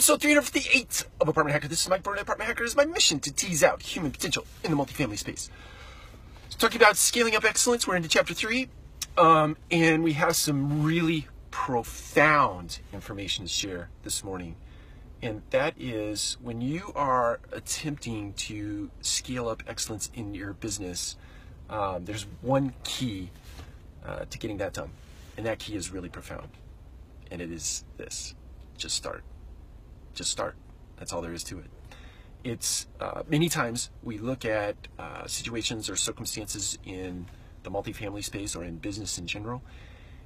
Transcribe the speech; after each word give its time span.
episode 0.00 0.22
358 0.22 1.04
of 1.20 1.28
Apartment 1.28 1.52
Hacker. 1.52 1.68
This 1.68 1.82
is 1.82 1.88
Mike 1.90 2.02
Brewer, 2.02 2.16
Apartment 2.16 2.48
Hacker. 2.48 2.64
Is 2.64 2.74
my 2.74 2.86
mission 2.86 3.20
to 3.20 3.30
tease 3.30 3.62
out 3.62 3.82
human 3.82 4.10
potential 4.10 4.46
in 4.64 4.70
the 4.70 4.76
multifamily 4.78 5.18
space. 5.18 5.50
So 6.48 6.56
talking 6.56 6.80
about 6.80 6.96
scaling 6.96 7.36
up 7.36 7.44
excellence, 7.44 7.86
we're 7.86 7.96
into 7.96 8.08
chapter 8.08 8.32
three, 8.32 8.70
um, 9.18 9.58
and 9.70 10.02
we 10.02 10.14
have 10.14 10.36
some 10.36 10.82
really 10.82 11.28
profound 11.50 12.78
information 12.94 13.44
to 13.44 13.50
share 13.50 13.90
this 14.02 14.24
morning. 14.24 14.56
And 15.20 15.42
that 15.50 15.74
is 15.78 16.38
when 16.40 16.62
you 16.62 16.92
are 16.96 17.40
attempting 17.52 18.32
to 18.48 18.90
scale 19.02 19.48
up 19.48 19.62
excellence 19.66 20.10
in 20.14 20.32
your 20.32 20.54
business, 20.54 21.16
um, 21.68 22.06
there's 22.06 22.24
one 22.40 22.72
key 22.84 23.28
uh, 24.06 24.24
to 24.30 24.38
getting 24.38 24.56
that 24.56 24.72
done. 24.72 24.92
And 25.36 25.44
that 25.44 25.58
key 25.58 25.74
is 25.74 25.90
really 25.90 26.08
profound. 26.08 26.48
And 27.30 27.42
it 27.42 27.52
is 27.52 27.84
this 27.98 28.34
just 28.78 28.96
start 28.96 29.22
just 30.14 30.30
start. 30.30 30.56
That's 30.96 31.12
all 31.12 31.22
there 31.22 31.32
is 31.32 31.44
to 31.44 31.58
it. 31.58 31.70
It's 32.42 32.86
uh, 33.00 33.22
many 33.28 33.48
times 33.48 33.90
we 34.02 34.18
look 34.18 34.44
at 34.44 34.76
uh, 34.98 35.26
situations 35.26 35.90
or 35.90 35.96
circumstances 35.96 36.78
in 36.84 37.26
the 37.62 37.70
multifamily 37.70 38.24
space 38.24 38.56
or 38.56 38.64
in 38.64 38.76
business 38.76 39.18
in 39.18 39.26
general, 39.26 39.62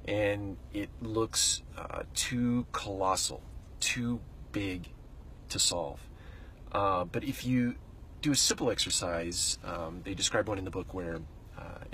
and 0.07 0.57
it 0.73 0.89
looks 1.01 1.61
uh, 1.77 2.03
too 2.13 2.65
colossal, 2.71 3.41
too 3.79 4.21
big 4.51 4.89
to 5.49 5.59
solve. 5.59 5.99
Uh, 6.71 7.03
but 7.03 7.23
if 7.23 7.45
you 7.45 7.75
do 8.21 8.31
a 8.31 8.35
simple 8.35 8.71
exercise, 8.71 9.59
um, 9.63 10.01
they 10.03 10.13
describe 10.13 10.47
one 10.47 10.57
in 10.57 10.65
the 10.65 10.71
book 10.71 10.93
where 10.93 11.19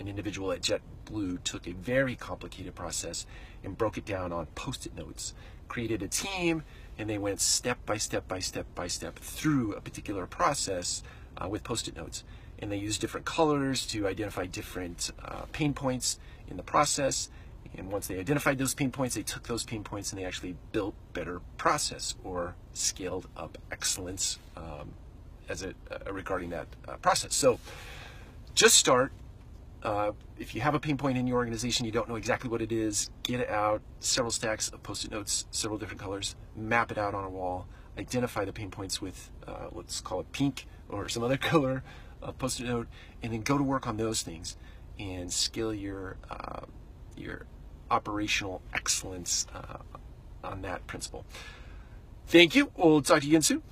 an 0.01 0.07
individual 0.07 0.51
at 0.51 0.61
JetBlue 0.61 1.43
took 1.43 1.67
a 1.67 1.71
very 1.71 2.15
complicated 2.15 2.75
process 2.75 3.25
and 3.63 3.77
broke 3.77 3.97
it 3.97 4.05
down 4.05 4.33
on 4.33 4.47
post 4.47 4.85
it 4.85 4.95
notes, 4.95 5.33
created 5.67 6.01
a 6.01 6.07
team, 6.07 6.63
and 6.97 7.09
they 7.09 7.17
went 7.17 7.39
step 7.39 7.85
by 7.85 7.97
step 7.97 8.27
by 8.27 8.39
step 8.39 8.65
by 8.75 8.87
step 8.87 9.17
through 9.19 9.73
a 9.73 9.81
particular 9.81 10.25
process 10.25 11.03
uh, 11.37 11.47
with 11.47 11.63
post-it 11.63 11.95
notes. 11.95 12.23
And 12.59 12.71
they 12.71 12.77
used 12.77 13.01
different 13.01 13.25
colors 13.25 13.85
to 13.87 14.07
identify 14.07 14.45
different 14.45 15.11
uh, 15.23 15.43
pain 15.51 15.73
points 15.73 16.19
in 16.49 16.57
the 16.57 16.63
process. 16.63 17.29
And 17.77 17.91
once 17.91 18.07
they 18.07 18.19
identified 18.19 18.57
those 18.57 18.73
pain 18.73 18.91
points 18.91 19.15
they 19.15 19.23
took 19.23 19.43
those 19.43 19.63
pain 19.63 19.83
points 19.83 20.11
and 20.11 20.19
they 20.19 20.25
actually 20.25 20.55
built 20.71 20.93
better 21.13 21.41
process 21.57 22.15
or 22.23 22.55
scaled 22.73 23.27
up 23.37 23.57
excellence 23.71 24.39
um, 24.57 24.91
as 25.47 25.63
a 25.63 25.69
uh, 25.89 26.11
regarding 26.11 26.49
that 26.49 26.67
uh, 26.87 26.97
process. 26.97 27.33
So 27.33 27.59
just 28.53 28.75
start 28.75 29.11
uh, 29.83 30.11
if 30.37 30.53
you 30.53 30.61
have 30.61 30.75
a 30.75 30.79
pain 30.79 30.97
point 30.97 31.17
in 31.17 31.25
your 31.25 31.37
organization, 31.37 31.85
you 31.85 31.91
don't 31.91 32.07
know 32.07 32.15
exactly 32.15 32.49
what 32.49 32.61
it 32.61 32.71
is, 32.71 33.09
get 33.23 33.39
it 33.39 33.49
out, 33.49 33.81
several 33.99 34.31
stacks 34.31 34.69
of 34.69 34.81
post-it 34.83 35.11
notes, 35.11 35.45
several 35.51 35.79
different 35.79 35.99
colors, 35.99 36.35
map 36.55 36.91
it 36.91 36.97
out 36.97 37.13
on 37.15 37.23
a 37.23 37.29
wall, 37.29 37.67
identify 37.97 38.45
the 38.45 38.53
pain 38.53 38.69
points 38.69 39.01
with, 39.01 39.31
uh, 39.47 39.67
let's 39.71 39.99
call 40.01 40.19
it 40.19 40.31
pink 40.31 40.67
or 40.89 41.09
some 41.09 41.23
other 41.23 41.37
color 41.51 41.83
uh, 42.21 42.31
post-it 42.31 42.65
note, 42.65 42.87
and 43.23 43.33
then 43.33 43.41
go 43.41 43.57
to 43.57 43.63
work 43.63 43.87
on 43.87 43.97
those 43.97 44.21
things 44.21 44.55
and 44.99 45.31
scale 45.33 45.73
your, 45.73 46.17
uh, 46.29 46.61
your 47.15 47.45
operational 47.89 48.61
excellence 48.73 49.47
uh, 49.55 49.77
on 50.43 50.61
that 50.61 50.85
principle. 50.85 51.25
Thank 52.27 52.55
you. 52.55 52.71
We'll 52.77 53.01
talk 53.01 53.21
to 53.21 53.25
you 53.25 53.31
again 53.31 53.41
soon. 53.41 53.63